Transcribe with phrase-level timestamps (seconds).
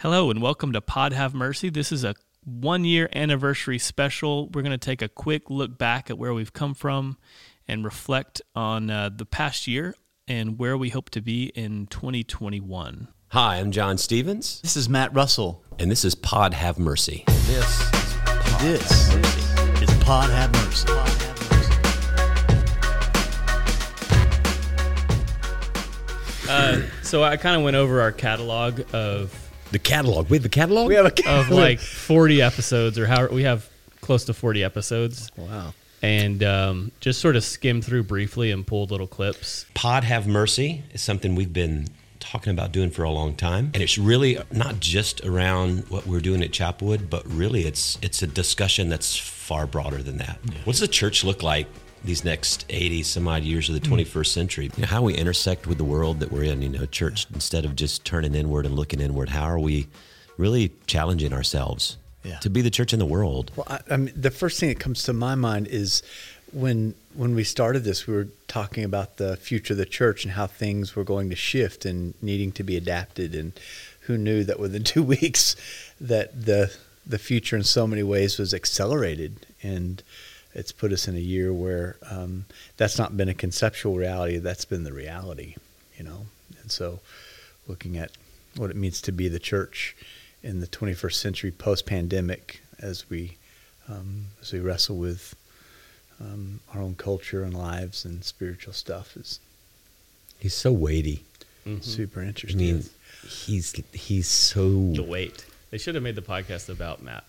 [0.00, 1.68] Hello and welcome to Pod Have Mercy.
[1.68, 4.48] This is a one year anniversary special.
[4.48, 7.18] We're going to take a quick look back at where we've come from
[7.68, 9.94] and reflect on uh, the past year
[10.26, 13.08] and where we hope to be in 2021.
[13.28, 15.62] Hi, I'm John Stevens, This is Matt Russell.
[15.78, 17.24] and this is Pod Have Mercy.
[17.46, 17.90] This
[18.60, 20.88] this is Pod Have Mercy.
[26.48, 29.39] Uh, so I kind of went over our catalog of
[29.70, 30.28] The catalog.
[30.28, 30.88] We have the catalog?
[30.88, 31.46] We have a catalog.
[31.46, 33.68] of like 40 episodes or how we have
[34.00, 35.72] close to 40 episodes wow.
[36.02, 39.66] and um, just sort of skimmed through briefly and pulled little clips.
[39.74, 41.86] Pod Have Mercy is something we've been
[42.18, 43.70] talking about doing for a long time.
[43.74, 48.22] And it's really not just around what we're doing at Chapelwood, but really it's it's
[48.22, 50.38] a discussion that's far broader than that.
[50.64, 51.66] What does the church look like
[52.04, 53.94] these next 80 some odd years of the hmm.
[53.94, 54.70] 21st century?
[54.76, 57.64] You know, how we intersect with the world that we're in, you know, church instead
[57.64, 59.88] of just turning inward and looking inward, how are we
[60.36, 62.38] really challenging ourselves Yeah.
[62.38, 63.50] to be the church in the world?
[63.56, 66.02] Well, I, I mean, the first thing that comes to my mind is
[66.52, 70.34] when when we started this, we were talking about the future of the church and
[70.34, 73.34] how things were going to shift and needing to be adapted.
[73.34, 73.52] And
[74.02, 75.56] who knew that within two weeks,
[76.00, 76.72] that the
[77.06, 80.02] the future in so many ways was accelerated, and
[80.54, 82.44] it's put us in a year where um,
[82.76, 84.38] that's not been a conceptual reality.
[84.38, 85.54] That's been the reality,
[85.96, 86.26] you know.
[86.60, 87.00] And so,
[87.68, 88.10] looking at
[88.56, 89.96] what it means to be the church
[90.42, 93.36] in the 21st century post-pandemic as we
[93.88, 95.34] um, as we wrestle with
[96.20, 99.38] um, our own culture and lives and spiritual stuff is
[100.38, 101.24] He's so weighty.
[101.82, 102.58] super I interesting.
[102.60, 102.84] mean,
[103.28, 104.92] he's he's so.
[104.92, 105.44] The weight.
[105.70, 107.24] They should have made the podcast about Matt.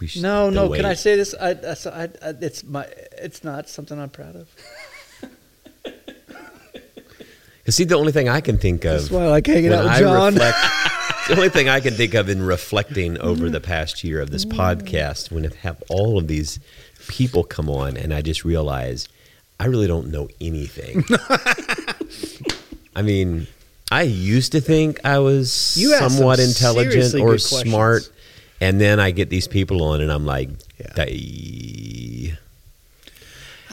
[0.00, 0.70] We no, no.
[0.70, 1.34] Can I say this?
[1.34, 2.86] I, I, I, I, it's my.
[3.18, 4.48] It's not something I'm proud of.
[7.64, 9.84] 'Cause see, the only thing I can think of That's why I like hanging out
[9.84, 10.34] with John.
[10.34, 10.58] reflect,
[11.28, 14.44] the only thing I can think of in reflecting over the past year of this
[14.44, 14.52] mm.
[14.52, 16.60] podcast, when I have all of these
[17.08, 19.08] people come on, and I just realize
[19.58, 21.04] I really don't know anything.
[22.94, 23.46] I mean,
[23.90, 28.10] I used to think I was somewhat some intelligent or smart,
[28.60, 32.34] and then I get these people on, and I'm like, Yeah.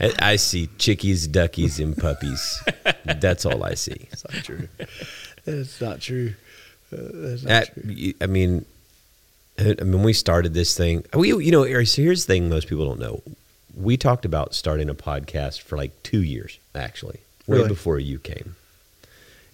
[0.00, 2.62] I, I see chickies, duckies, and puppies.
[3.04, 4.08] That's all I see.
[4.10, 4.68] It's not true.
[5.44, 6.34] That's not true.
[6.92, 8.12] Uh, that's not That, true.
[8.20, 8.64] I mean,
[9.58, 11.04] I I mean, we started this thing.
[11.14, 13.22] We, you know, so here's the thing: most people don't know.
[13.76, 17.68] We talked about starting a podcast for like two years, actually, way Really?
[17.68, 18.56] before you came.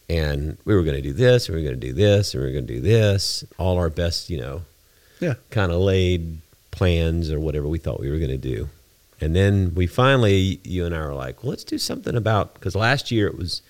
[0.08, 2.42] And we were going to do this, and we were going to do this, and
[2.42, 3.44] we were going to do this.
[3.58, 4.62] All our best, you know,
[5.20, 5.34] Yeah.
[5.50, 6.38] kind of laid
[6.70, 8.68] plans or whatever we thought we were going to do.
[9.20, 12.76] And then we finally, you and I were like, well, let's do something about, because
[12.76, 13.62] last year it was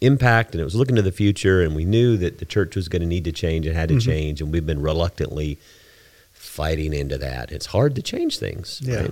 [0.00, 2.88] impact and it was looking to the future, and we knew that the church was
[2.88, 4.10] going to need to change and had to mm-hmm.
[4.10, 5.58] change, and we've been reluctantly
[6.32, 7.52] fighting into that.
[7.52, 8.80] It's hard to change things.
[8.82, 9.08] Yeah.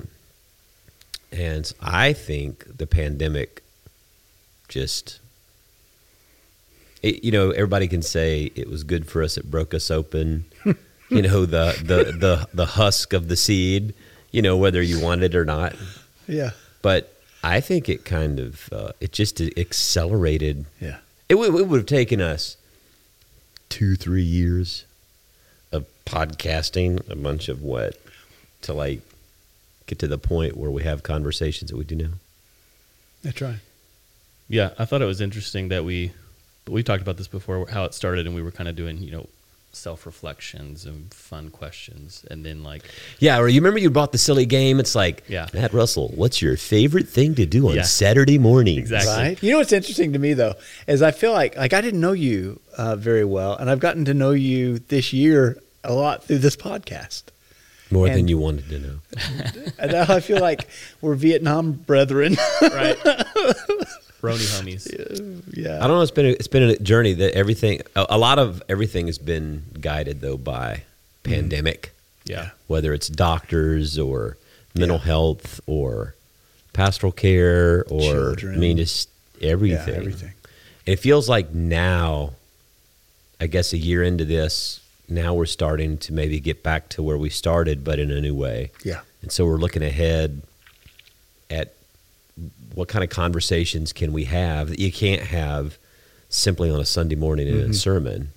[1.31, 3.63] And I think the pandemic
[4.69, 5.21] just,
[7.03, 9.37] it, you know, everybody can say it was good for us.
[9.37, 10.47] It broke us open.
[11.11, 13.95] you know, the, the, the, the husk of the seed,
[14.31, 15.75] you know, whether you want it or not.
[16.27, 16.51] Yeah.
[16.83, 20.67] But I think it kind of, uh, it just accelerated.
[20.81, 20.99] Yeah.
[21.29, 22.57] It, would- it would have taken us
[23.69, 24.85] two, three years
[25.73, 27.97] of podcasting, a bunch of what,
[28.63, 29.01] to like
[29.87, 32.09] get to the point where we have conversations that we do now.
[33.23, 33.59] That's right.
[34.49, 36.13] Yeah, I thought it was interesting that we
[36.67, 39.11] we talked about this before how it started and we were kind of doing, you
[39.11, 39.27] know,
[39.73, 42.83] self-reflections and fun questions and then like
[43.19, 44.81] Yeah, or you remember you bought the silly game?
[44.81, 45.47] It's like, Yeah.
[45.55, 47.83] Matt Russell, what's your favorite thing to do on Yeah.
[47.83, 48.79] Saturday morning?
[48.79, 49.13] Exactly.
[49.13, 49.43] Right.
[49.43, 50.55] You know what's interesting to me though
[50.87, 54.05] is I feel like like I didn't know you uh, very well, and I've gotten
[54.07, 57.25] to know you this year a lot through this podcast.
[57.91, 58.99] More than you wanted to know.
[59.79, 60.69] And now I feel like
[61.01, 62.37] we're Vietnam brethren.
[62.63, 62.99] right.
[64.23, 65.43] Rony homies.
[65.57, 65.77] yeah.
[65.77, 66.03] I don't know.
[66.03, 67.83] It's been a, it's been a journey that everything.
[67.95, 70.83] A, a lot of everything has been guided though by
[71.25, 71.33] mm-hmm.
[71.33, 71.93] pandemic,
[72.25, 72.51] Yeah.
[72.67, 74.37] whether it's doctors or
[74.75, 75.05] mental Yeah.
[75.05, 76.15] health or
[76.73, 78.55] pastoral care or Children.
[78.55, 79.09] I mean just
[79.41, 79.95] everything.
[79.95, 80.33] Yeah, everything.
[80.87, 82.33] It feels like now,
[83.41, 87.19] I guess a year into this, now we're starting to maybe get back to where
[87.19, 88.71] we started, but in a new way.
[88.85, 89.01] Yeah.
[89.23, 90.43] And so we're looking ahead
[91.51, 91.75] at
[92.75, 95.79] what kind of conversations can we have that you can't have
[96.29, 97.73] simply on a Sunday morning in a mm-hmm.
[97.73, 98.33] sermon,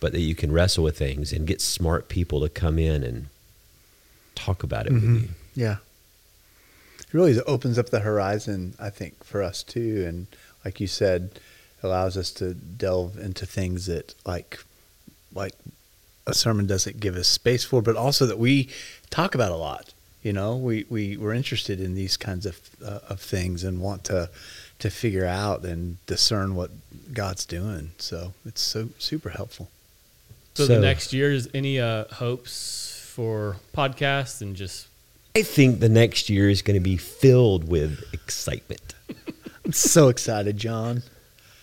[0.00, 3.26] but that you can wrestle with things and get smart people to come in and
[4.34, 5.16] talk about it with mm-hmm.
[5.16, 5.28] you.
[5.54, 5.76] Yeah.
[7.00, 10.04] It really opens up the horizon, I think, for us too.
[10.06, 10.26] And
[10.64, 11.40] like you said,
[11.82, 14.58] allows us to delve into things that like
[15.32, 15.54] like
[16.26, 18.68] a sermon doesn't give us space for, but also that we
[19.10, 19.92] talk about a lot.
[20.28, 24.04] You know, we we we're interested in these kinds of uh, of things and want
[24.04, 24.28] to
[24.78, 26.70] to figure out and discern what
[27.14, 27.92] God's doing.
[27.96, 29.70] So it's so super helpful.
[30.52, 34.88] So, the next year is any uh, hopes for podcasts and just
[35.34, 38.94] I think the next year is going to be filled with excitement.
[39.64, 41.04] I'm so excited, John.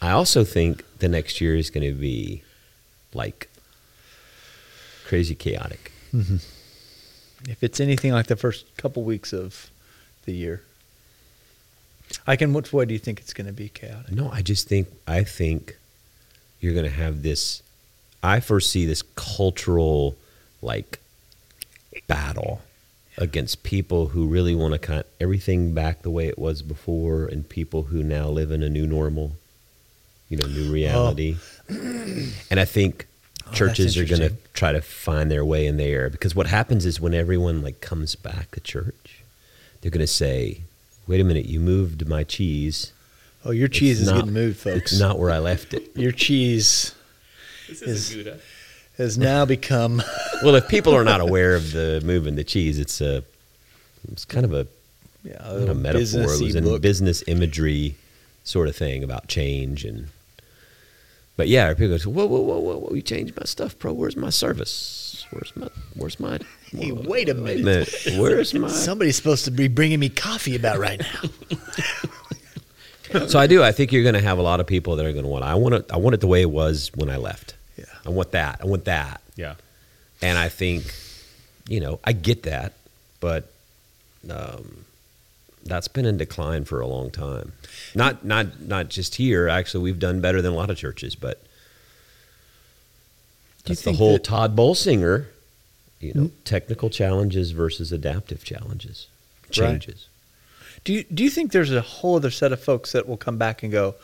[0.01, 2.41] I also think the next year is going to be
[3.13, 3.47] like
[5.06, 5.91] crazy chaotic.
[7.47, 9.69] If it's anything like the first couple weeks of
[10.25, 10.63] the year,
[12.25, 12.53] I can.
[12.53, 14.12] Which way do you think it's going to be chaotic?
[14.12, 15.77] No, I just think I think
[16.59, 17.62] you're going to have this.
[18.24, 20.15] I foresee this cultural
[20.62, 21.00] like
[22.07, 22.62] battle
[23.18, 27.48] against people who really want to cut everything back the way it was before, and
[27.48, 29.33] people who now live in a new normal,
[30.30, 30.74] you know, new oh.
[30.74, 31.38] reality.
[31.69, 33.07] and I think
[33.47, 36.86] Oh, churches are going to try to find their way in there because what happens
[36.86, 39.21] is when everyone like comes back to church,
[39.81, 40.62] they're going to say,
[41.07, 42.92] "Wait a minute, you moved my cheese."
[43.44, 44.92] Oh, your cheese It's is not- getting moved, folks.
[44.94, 45.95] It's not where I left it.
[45.95, 46.95] Your cheese
[47.68, 48.39] this is is Gouda.
[48.97, 50.01] has now become.
[50.44, 53.24] Well, if people are not aware of the moving the cheese, it's a
[54.12, 54.68] it's kind of a,
[55.24, 56.24] Yeah, not a metaphor.
[56.24, 56.81] It was a book.
[56.81, 57.95] business imagery
[58.44, 60.07] sort of thing about change and.
[61.38, 62.96] But yeah, people go, whoa, whoa, whoa, whoa, whoa!
[62.96, 63.92] You changed my stuff, bro.
[63.92, 65.26] Where's my service?
[65.32, 66.40] Where's my, where's my?
[66.72, 67.94] Hey, wait a Wait minute.
[68.18, 68.68] Where's my?
[68.70, 71.30] Somebody's supposed to be bringing me coffee about right now.
[73.28, 73.64] So I do.
[73.64, 75.46] I think you're going to have a lot of people that are going to want.
[75.46, 75.92] I want it.
[75.92, 77.56] I want it the way it was when I left.
[77.78, 77.86] Yeah.
[78.06, 78.60] I want that.
[78.62, 79.22] I want that.
[79.36, 79.56] Yeah.
[80.22, 80.94] And I think,
[81.70, 82.74] you know, I get that,
[83.20, 83.52] but
[84.30, 84.86] um,
[85.65, 87.53] that's been in decline for a long time.
[87.94, 89.47] Not not not just here.
[89.47, 91.41] Actually, we've done better than a lot of churches, but
[93.65, 95.25] that's the whole that- Tod Bolsinger,
[96.00, 96.35] you know, hmm?
[96.44, 99.07] technical challenges versus adaptive challenges,
[99.50, 100.07] changes.
[100.83, 103.38] Do you do you think there's a whole other set of folks that will come
[103.38, 103.95] back and go,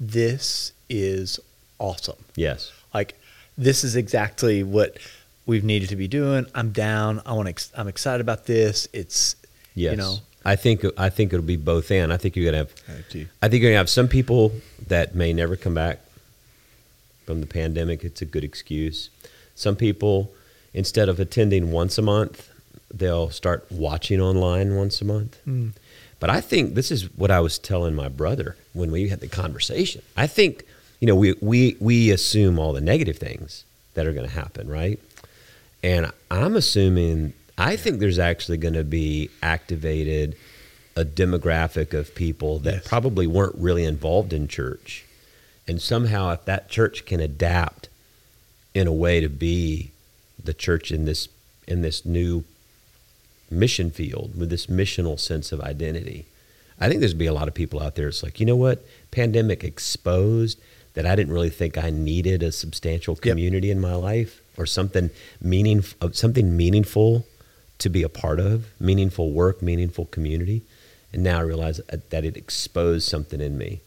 [0.00, 1.38] "This is
[1.78, 2.16] awesome"?
[2.36, 2.72] Yes.
[2.94, 3.20] Like
[3.58, 4.96] this is exactly what
[5.44, 6.46] we've needed to be doing.
[6.54, 7.20] I'm down.
[7.26, 7.50] I want to.
[7.50, 8.88] Ex- I'm excited about this.
[8.94, 9.36] It's
[9.74, 9.90] Yes.
[9.90, 10.16] you know.
[10.44, 12.12] I think I think it'll be both and.
[12.12, 13.28] I think you're gonna have I.
[13.42, 14.52] I think you're gonna have some people
[14.88, 16.00] that may never come back
[17.24, 18.04] from the pandemic.
[18.04, 19.10] It's a good excuse.
[19.54, 20.32] Some people,
[20.74, 22.50] instead of attending once a month,
[22.92, 25.38] they'll start watching online once a month.
[25.44, 25.68] Hmm.
[26.18, 29.28] But I think this is what I was telling my brother when we had the
[29.28, 30.02] conversation.
[30.16, 30.64] I think
[31.00, 33.64] you know we we we assume all the negative things
[33.94, 34.98] that are going to happen, right?
[35.82, 40.36] And I'm assuming I think there's actually going to be activated
[40.96, 42.86] a demographic of people that Yes.
[42.88, 45.04] probably weren't really involved in church.
[45.66, 47.88] And somehow if that church can adapt
[48.74, 49.90] in a way to be
[50.42, 51.28] the church in this
[51.68, 52.42] in this new
[53.50, 56.26] mission field with this missional sense of identity.
[56.80, 58.08] I think there's gonna be a lot of people out there.
[58.08, 58.84] It's like, you know what?
[59.10, 60.58] Pandemic exposed
[60.94, 65.10] that I didn't really think I needed a substantial community in my life or something
[65.40, 67.24] meaning something meaningful
[67.82, 70.62] to be a part of, meaningful work, meaningful community.
[71.12, 71.80] And now I realize
[72.10, 73.80] that it exposed something in me.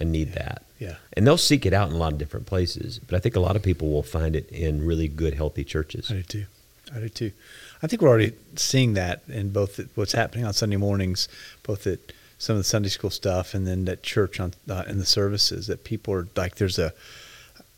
[0.00, 0.64] I need that.
[0.78, 0.96] Yeah.
[1.12, 3.40] And they'll seek it out in a lot of different places, but I think a
[3.40, 6.10] lot of people will find it in really good, healthy churches.
[6.10, 6.44] I do too.
[6.92, 7.32] I do too.
[7.82, 11.28] I think we're already seeing that in both what's happening on Sunday mornings,
[11.62, 12.00] both at
[12.38, 15.68] some of the Sunday school stuff, and then at church on uh, in the services.
[15.68, 16.92] That people are like, there's a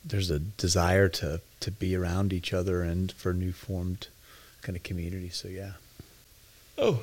[0.04, 4.09] there's a desire to to be around each other and for new formed
[4.64, 5.28] kind of community.
[5.28, 5.73] So yeah.
[6.76, 7.02] Oh.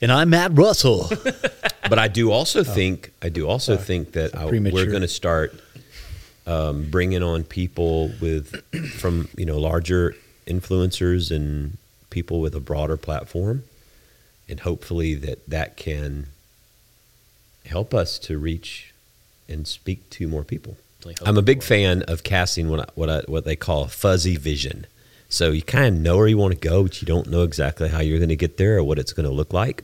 [0.00, 1.10] And I'm Matt Russell.
[1.88, 5.54] but I do also think I do also think that I, we're going to start
[6.46, 10.14] um, bringing on people with from you know larger
[10.46, 11.78] influencers and
[12.10, 13.64] people with a broader platform,
[14.48, 16.26] and hopefully that that can
[17.66, 18.92] help us to reach
[19.48, 20.76] and speak to more people.
[21.24, 24.86] I'm a big fan of casting what I, what I, what they call fuzzy vision.
[25.32, 27.88] So you kind of know where you want to go, but you don't know exactly
[27.88, 29.82] how you're going to get there or what it's going to look like.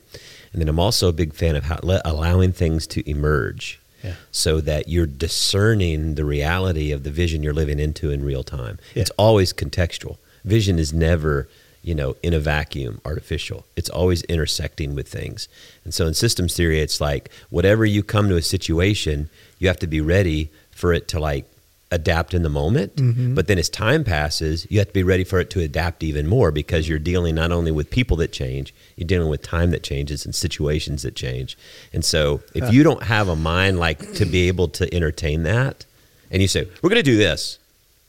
[0.52, 4.16] And then I'm also a big fan of how allowing things to emerge, Yeah.
[4.30, 8.78] so that you're discerning the reality of the vision you're living into in real time.
[8.94, 9.00] Yeah.
[9.02, 10.18] It's always contextual.
[10.44, 11.48] Vision is never,
[11.82, 13.64] you know, in a vacuum, artificial.
[13.74, 15.48] It's always intersecting with things.
[15.82, 19.78] And so in systems theory, it's like whatever you come to a situation, you have
[19.78, 21.46] to be ready for it to like
[21.90, 23.34] adapt in the moment.
[23.34, 26.26] But then as time passes, you have to be ready for it to adapt even
[26.26, 29.82] more because you're dealing not only with people that change, you're dealing with time that
[29.82, 31.56] changes and situations that change.
[31.94, 35.86] And so if you don't have a mind like to be able to entertain that,
[36.30, 37.58] and you say, we're going to do this,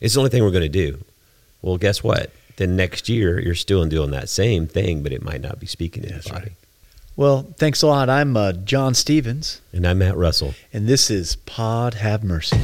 [0.01, 1.03] it's the only thing we're going to do.
[1.61, 2.31] Well, guess what?
[2.57, 6.03] Then next year you're still doing that same thing, but it might not be speaking
[6.03, 6.51] to That's the right.
[7.15, 8.09] Well, thanks a lot.
[8.09, 10.53] I'm uh, John Stevens, And I'm Matt Russell.
[10.73, 12.59] and this is Pod Have Mercy.